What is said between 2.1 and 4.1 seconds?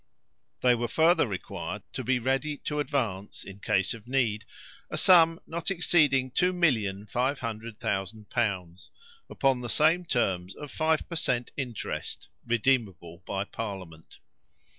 ready to advance, in case of